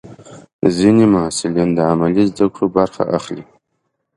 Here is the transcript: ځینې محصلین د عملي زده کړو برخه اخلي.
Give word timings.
ځینې 0.77 1.05
محصلین 1.13 1.69
د 1.73 1.79
عملي 1.91 2.23
زده 2.31 2.45
کړو 2.55 2.67
برخه 2.77 3.03
اخلي. 3.17 3.43